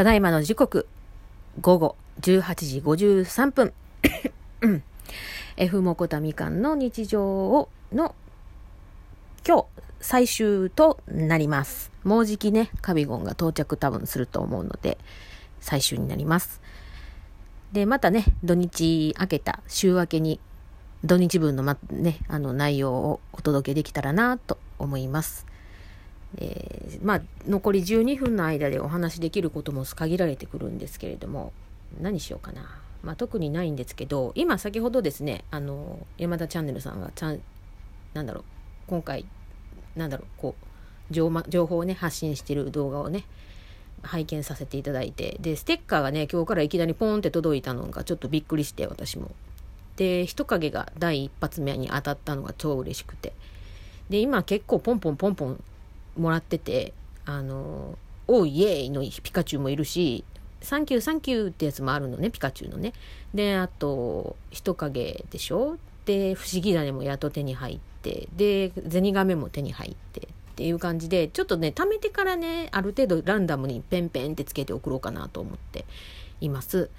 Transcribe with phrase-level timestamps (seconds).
[0.00, 0.86] ただいまの時刻、
[1.60, 3.74] 午後18時53分。
[5.58, 8.14] F モコタみかんの日常を、の、
[9.46, 9.66] 今日、
[10.00, 11.92] 最終となります。
[12.02, 14.96] もうじきね、カビゴンが到着多分すると思うので、
[15.60, 16.62] 最終になります。
[17.72, 20.40] で、またね、土日明けた週明けに、
[21.04, 25.49] 土日分のま、ね、あの内容をお届けできたらなと思います。
[26.38, 31.52] えー、まあ、残り12分の間でお話できることも限られてくるんですけれども、
[32.00, 32.80] 何しようかな。
[33.02, 37.40] まあ、特にないんですけど、今先ほどですね、あの、山田チャンネルさんがちゃん、
[38.14, 38.44] なんだろう、
[38.86, 39.24] 今回、
[39.96, 43.24] なんだろう、こう、情情報をね、発信してる動画をね、
[44.02, 49.30] 拝見させていただいて、で、ステッカーがね、今日からいきなりポーンって届いたのがちょっとびっくりして、私も。
[49.96, 53.32] で、人影が第一発目に当たったのが超嬉しくて。
[54.08, 55.64] で、今結構ポンポンポンポン
[56.20, 56.92] もらってて、
[57.24, 57.98] あの、
[58.28, 60.24] おイエーイのピカチュウもいるし、
[60.60, 62.92] サンキューサンキューってやつもあるのね、ピカチュウのね。
[63.34, 65.78] で、あと、ヒトカゲでしょ？
[66.04, 70.24] で、フシギダネもやっと手に入って、で、ゼニガメも手に入ってっ
[70.56, 75.86] ていう感じで、ちょっとね、貯めてからね、ある程度ランダムにペンペンってつけて送ろうかなと思って
[76.40, 76.90] います。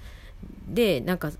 [0.68, 1.30] で、なんか、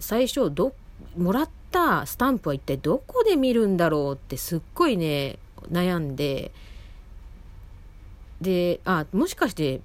[0.00, 0.74] 最初、ど、
[1.16, 5.38] もらったスタンプは一体どこで見るんだろうってすっごいね、
[5.70, 6.50] 悩んで、
[8.40, 9.80] で、あ、もしかして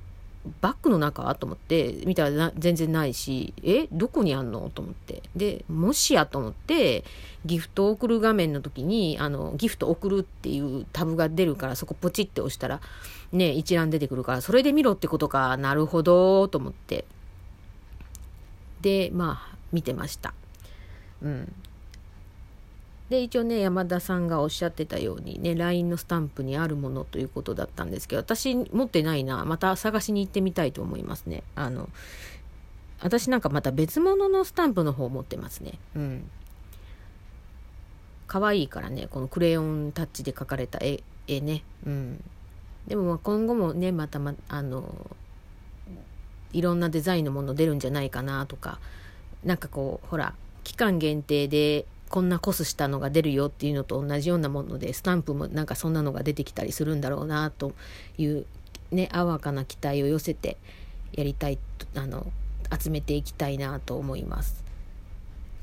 [0.62, 1.34] バッグの中？
[1.36, 4.70] と思って見たら全然ないし、え、どこにあんの？
[4.70, 5.24] と思って。
[5.36, 7.06] で、もしやと思って、
[7.46, 12.82] ギフト送る画面の時に、あの、ギフト送るっていうタブが出るから、そこポチって押したら、
[13.32, 17.06] ね、一覧出てくるから、それで見ろってことか、なるほど、と思って。
[18.82, 20.34] で、まあ、見てました。
[21.22, 21.54] うん。
[23.14, 31.44] で一応ね山田さんがおっしゃってたようにね LINE のスタンプにあるものということだったんですけど私持ってないなまた探しに行ってみたいと思いますね。
[31.54, 31.90] あの
[33.04, 35.74] 私なんかまた別物のスタンプの方持ってますね。
[35.96, 36.28] うん。
[38.26, 41.64] 可愛いからねこのクレヨンタッチで描かれた絵絵ね。
[41.86, 42.24] うん。
[42.88, 45.16] でもまあ今後もねまたまあの
[46.52, 48.80] いろんなデザインのもの出るんじゃないかなとか
[49.44, 57.74] なんかこうほら期間限定でこんなコスしたのが出るよっていうのと同じようなものでスタンプもなんかそんなのが出てきたりするんだろうなと
[58.20, 58.46] いう
[58.92, 60.58] ね淡かな期待を寄せて
[61.14, 61.58] やりたい
[61.96, 62.32] あの
[62.80, 64.64] 集めていきたいなと思います。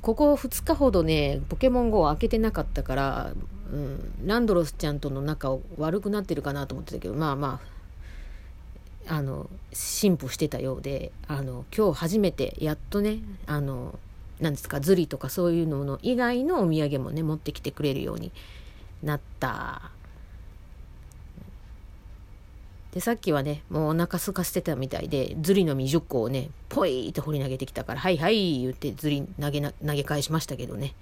[0.03, 3.33] ここ2日ほどねポケモン GO を開けてなかったから、
[3.73, 7.61] うん、ランドロスちゃんとの仲悪くなってるかなと思ってたけどまあま
[9.07, 14.01] ああの進歩してたようであの今日初めてやっとねあの
[14.41, 18.33] なんですか、ズリとかそういうのの以外のお土産もね、持ってきてくれるように
[19.03, 19.93] なった。
[22.93, 30.95] で、さっきはね、もうお腹空かせてたみたいで、ズリの実10個をね、ポイって掘り投げてきたから、はいはい言ってズリ投げな、投げ返しましたけどね。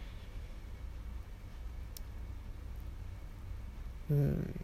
[4.11, 4.61] うん。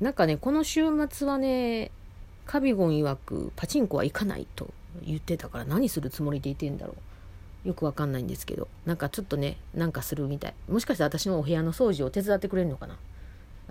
[0.00, 1.90] なんかね、この週末はね、
[2.44, 4.72] カビゴン曰くパチンコは行かないと
[5.04, 7.11] 言ってたから何するつもりでいてんだろう。
[7.64, 10.54] よくわかんないんですけどなんかちょっとねなんかするみたい。
[10.68, 12.96] もしかして私のお部屋の掃除を手伝ってくれるのかな？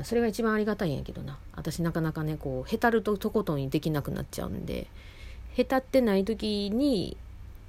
[0.03, 1.37] それが一番ありがたいんやけどな。
[1.55, 4.87] 私なかなかねこうへたるととことんできなくなっちゃうんで
[5.53, 7.17] へたってない時に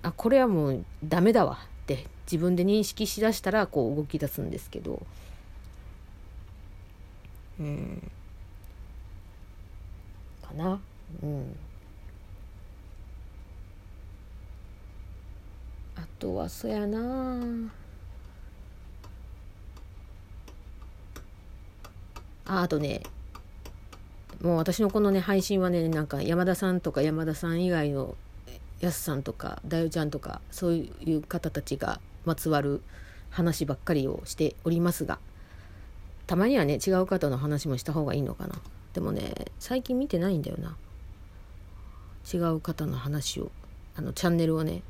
[0.03, 5.03] あこれはもうダメだわって自分で認識しだしたらこう動き出すんですけど。
[7.59, 8.11] うん。
[10.43, 10.81] かな？
[11.23, 11.57] うん。
[15.97, 17.39] あとはそやな。
[22.45, 23.03] ああとね
[24.43, 28.17] もう私のこのね配信はねなんか山田さんとか山田さん以外の
[28.81, 32.83] やすさんとかだよちゃんとかそういう方たちがまつわる
[33.31, 35.19] 話ばっかりをしておりますが
[36.27, 38.57] たまにはね違う方の話もした方がいいのかな。
[38.93, 40.77] でもね最近見てないんだよな。
[42.33, 43.51] 違う方の話を
[43.97, 44.83] あのチャンネルをね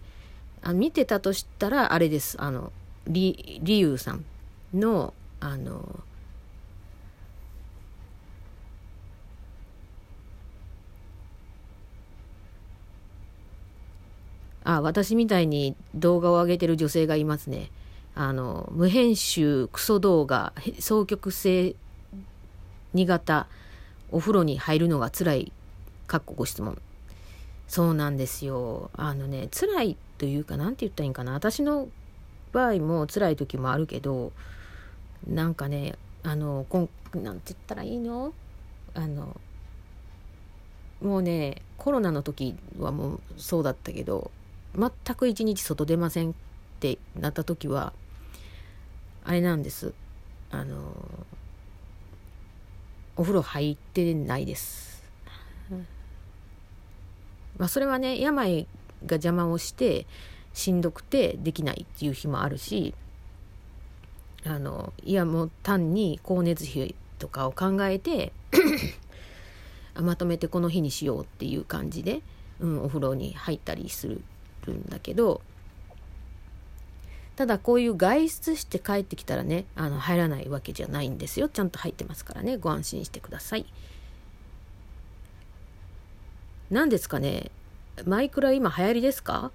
[0.62, 2.40] あ見てたとしたらあれです。
[2.40, 2.72] あの
[3.06, 4.24] リリュウさん
[4.72, 6.00] のあの
[14.64, 17.70] あ私みたいに動画を上げてる女性がいますね。
[18.14, 21.74] あの無編集クソ動画双極性
[22.94, 23.48] 2型
[24.10, 25.52] お風呂に入るのが辛い。
[26.06, 26.80] かっこご質問。
[27.66, 28.90] そうなんですよ。
[28.94, 31.32] あのね辛いというか何て言ったらいいんかな。
[31.32, 31.88] 私の
[32.52, 34.30] 場合も辛い時もあるけど
[35.26, 36.88] なんかねあのこん
[37.24, 38.32] なんて言ったらいいの？
[38.94, 39.36] あの
[41.00, 44.30] もうねコロナの時はもうそうだったけど
[44.78, 46.34] 全く一日外出ませんっ
[46.78, 47.92] てなった時は
[49.24, 49.92] あれなんです。
[50.52, 50.76] あの
[53.16, 55.02] お風呂入ってないです、
[57.58, 58.68] まあそれはね病
[59.06, 60.06] が邪魔をして
[60.52, 62.94] しんどくてできないっていう日もあるし
[64.44, 68.32] あのいやもう単に光熱費とかを考えて
[69.94, 72.22] まとめてこの日にしようっていう感じで、
[72.60, 74.20] うん、お風呂に入ったりする
[74.72, 75.42] んだけど
[77.36, 81.48] ただこういう外出して帰ってきたらねあの入らないわけじゃないんですよ。
[81.48, 82.58] ちゃんと入ってますからね。
[82.58, 83.66] ご安心してください。
[86.70, 87.50] 何ですかね。
[88.06, 89.52] マイクラ今流行りですか？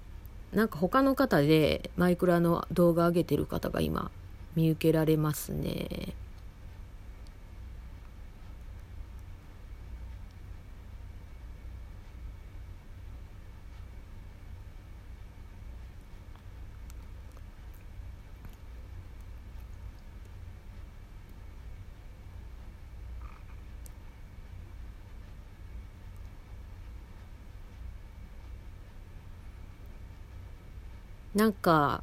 [0.52, 4.10] なんか他の方でマイクラの動画上げてる方が今
[4.54, 6.14] 見受けられますね。
[31.34, 32.02] なんか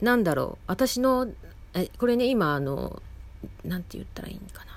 [0.00, 0.64] なんだろう。
[0.66, 1.28] 私の
[1.74, 3.02] えこれね今あの
[3.64, 4.70] なんて言ったらいいんかな。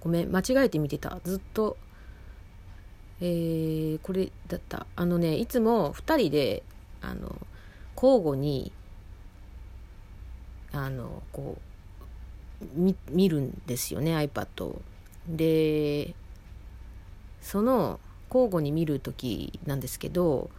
[0.00, 0.30] ごめん。
[0.30, 1.18] 間違えて見てた。
[1.24, 1.76] ずっと。
[3.20, 4.86] えー、これだった。
[4.96, 6.62] あのねいつも2人で
[7.00, 7.40] あの
[7.96, 8.72] 交互に
[10.72, 11.58] あのこ
[12.60, 14.82] う見見るんですよね iPad を。
[15.28, 16.14] で
[17.40, 20.50] その交互に見る時なんですけど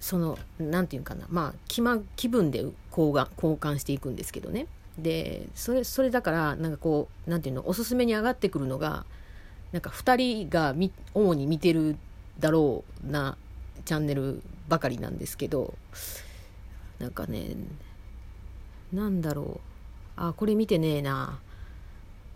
[0.00, 1.26] そのなんていうかな。
[1.28, 4.66] まあ気,、ま、気分で交換交換していくんですけどね。
[4.98, 9.04] でそれそれだからなんかこうなんていうのおすすめに上がってくるのが
[9.70, 10.16] なんか2
[10.46, 11.96] 人がみ主に見てる
[12.40, 13.36] だろうな
[13.84, 15.74] チャンネルばかりなんですけど
[16.98, 17.54] なんかね
[18.92, 19.60] なんだろう。
[20.16, 21.38] あこれ見てねえな。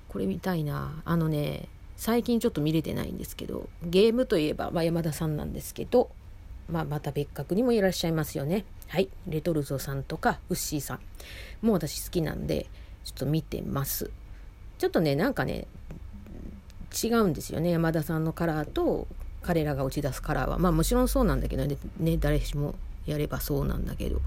[0.08, 1.02] これ見たいな。
[1.04, 6.10] あのね最近ちょっと見れてないんですけどゲームといえば、まあ、山田さんなんですけど
[6.72, 8.64] まあ、また別格にもいらっしゃいますよね。
[8.88, 9.08] はい。
[9.28, 11.00] レトルゾさんとか、ウッシーさん。
[11.64, 12.66] もう私好きなんで、
[13.04, 14.10] ちょっと見てます。
[14.78, 15.68] ちょっとね、なんかね、
[17.04, 17.70] 違うんですよね。
[17.70, 19.06] 山田さんのカラーと、
[19.42, 20.58] 彼らが打ち出すカラーは。
[20.58, 22.74] まあもちろんそうなんだけどね、ね誰しも
[23.06, 24.20] やればそうなんだけど。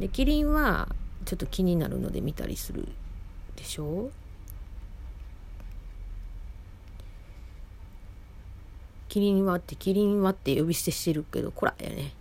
[0.00, 2.88] で、キリンは、ちょっと気になるので見たりする
[3.56, 4.04] でしょ？
[4.04, 4.12] う
[9.08, 12.12] キリンはってキリンはって呼び捨てしてるけどこらやね。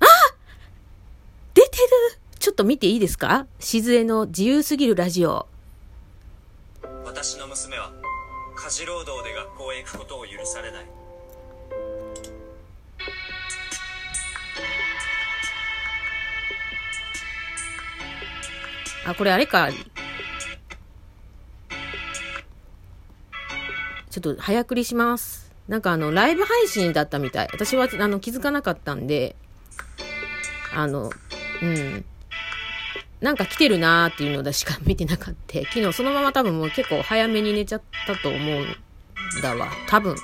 [0.00, 0.04] あ
[1.54, 2.18] 出てる！
[2.38, 3.46] ちょっと見ていいですか？
[3.58, 5.46] 静江の自由すぎるラジオ。
[7.04, 7.90] 私の娘は
[8.56, 10.86] 家事労働で学校へ行くことを許されない。
[19.06, 19.70] あこれあれか
[24.20, 25.52] ちょっと早送りします。
[25.68, 27.48] なんかあの、ライブ配信だったみたい。
[27.52, 29.36] 私はあの気づかなかったんで、
[30.74, 31.10] あの、
[31.62, 32.04] うん。
[33.20, 35.58] なんか来てるなーっていうのでしか見てなかった。
[35.58, 39.68] 昨日そのまま多分もう結構早めに寝ちゃったと思うんだわ。
[39.88, 40.16] 多分。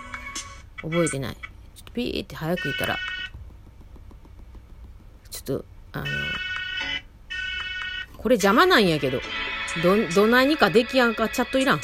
[0.83, 1.35] 覚えてない。
[1.35, 1.41] ちょ
[1.81, 2.99] っとピーって早く言ったら、
[5.31, 6.07] ちょっと、あの、
[8.19, 9.21] これ邪魔なんやけど、
[9.83, 11.81] ど、どないにかできやんか、チャットいらん。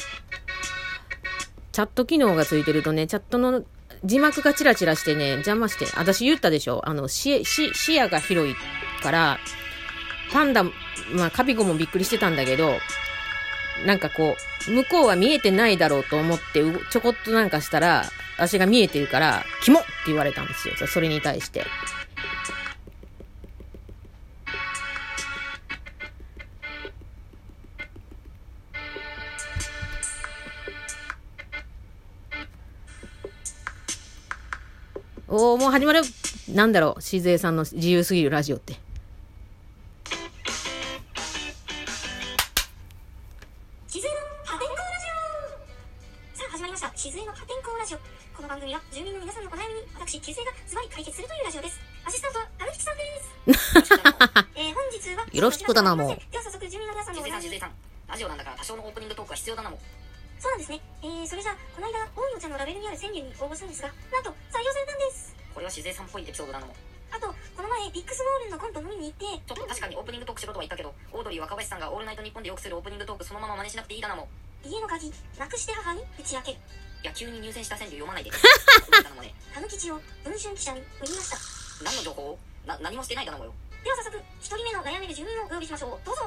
[1.80, 3.64] チャット機能がついてるとね、チャットの
[4.04, 6.82] 字幕がチラチラしてね、邪魔して、私言ったでしょ？
[6.84, 7.42] あの、視
[7.88, 8.54] 野が広い
[9.02, 9.38] から、
[10.30, 10.70] パンダ、ま
[11.28, 12.74] あ、カビゴもびっくりしてたんだけど、
[13.86, 14.36] なんかこ
[14.68, 18.04] う、向こうは見えてないだろうと思って、ちょこっとなんかしたら、
[18.36, 20.74] 私が見えてるから、キモって言われたんですよ。
[20.86, 21.64] それに対して。
[35.32, 36.00] おー、もう始まる。
[36.48, 38.74] なんだろう、静江さんの自由すぎるラジオって。
[43.86, 45.06] 静江の破天荒ラジ
[46.34, 46.36] オ。
[46.36, 46.92] さあ始まりました。
[46.96, 47.98] 静江の破天荒ラジオ。
[48.34, 51.80] この番組は住民の皆さんのお悩みに私静江がズバリ解決するというラジオです。
[52.04, 53.78] アシスタントはアルキキさんです。
[54.58, 56.08] えー、本日はよろしくだなもう。
[56.32, 57.22] では早速住民の皆さんの。
[57.22, 59.78] ラジオなんだから多少のオープニングトークは必要だなもん。
[60.40, 60.80] そうなんですね。
[61.04, 65.36] えー、それじゃあこの間大野ちゃんのラベルにある川柳に応募したんですがなんと採用されたんです。
[65.52, 66.76] これは静江さんっぽいエピソードだなもん。
[67.12, 74.26] あとこの前ビックスモールンのコントを見に行ってちょっと確かにオープニングトークしろとは言ったけど、オードリー若林さんがオールナイトニッポンでよくするオープニングトークそのまま真似しなくていいだなもん。
[74.64, 76.52] 家の鍵なくして母に打ち明け。
[76.52, 76.58] る
[77.02, 78.30] いや急に入選した川柳読まないで。
[78.30, 81.36] 頼むねたぬきちを文春記者に売りました。
[81.84, 82.38] 何の情報？
[82.66, 83.52] な何もしてない頼むよ。
[83.82, 86.06] では早速一人目の悩める住人をお呼びしましょう。
[86.06, 86.22] どうぞ。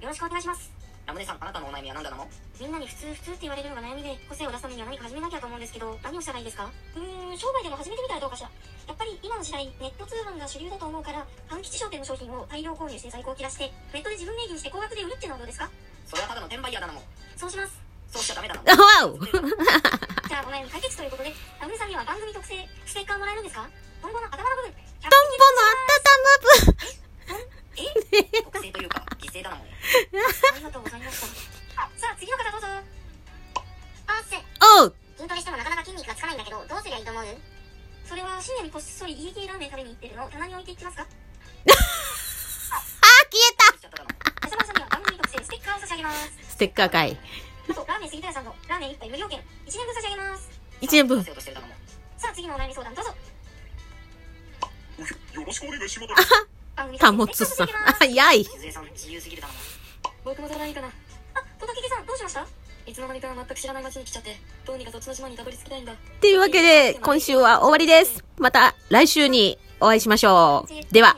[0.00, 0.77] よろしくお願いします
[1.08, 2.28] ラムネさんあなたのお悩みは何だなの？
[2.60, 6.68] みんなに普通普通って言われるのが悩みで個性を出すためには何か始めなきゃと思うんですけど何をしたらいいですか？
[6.68, 8.50] うーん商売でも始めてみたらどうかしら。
[8.88, 15.70] やっぱり今の時代ネット通販が主流だと思うから半吉商店の商品を大量購入して在庫を切らしてネットで自分名義にして高額で売るっていうのはどうですか？
[16.04, 17.02] それはただの転売屋だなもん。
[17.40, 17.80] そうします。
[18.12, 19.18] そうしちゃダメだなあわ お
[20.28, 23.64] じゃあお悩み解決ということでラムネさんには番組特製ステッカーもらえるんですか？
[24.02, 24.72] トンボの頭の部分。
[24.72, 25.32] トントン？
[25.40, 25.44] ボ
[26.68, 26.76] の
[28.52, 29.02] 特性というか
[29.38, 29.70] 犠牲だなもんあ
[30.58, 31.26] りがとうございました
[31.94, 34.34] さあ次の方どうぞあっせ
[34.82, 37.24] おう筋トレしてもなかなか筋肉がつかないんだけどどうすりゃいいと思う
[38.04, 41.70] それは深夜にこっそり家系ラーメン食べに行ってるのを棚に置いていきますかあ、消
[43.38, 44.10] えたしちゃっただな
[44.42, 47.16] 浅村さんには番組特製ステッカーを差し上げますステッカーかい。
[47.70, 51.32] あとラーメン杉田屋さんのラーメン一杯無料券1年分差し上げます一年分さ
[52.30, 53.14] あ次のお悩み相談どうぞ
[55.38, 56.48] よろしくお願いします。
[56.98, 57.68] たもつさん。
[58.00, 58.46] あ、やい。
[60.24, 60.90] 僕も相談いいかなあ
[61.58, 62.46] 戸竹さんどうしました？
[62.86, 68.24] いつの間にか全く知らない街に来ちゃってどうにかそっちの島にたどり着きたいんだっていうわけで、今週は終わりです。
[68.38, 70.92] また来週にお会いしましょう。
[70.92, 71.16] では、